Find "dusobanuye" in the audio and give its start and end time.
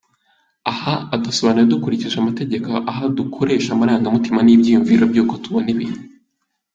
1.23-1.65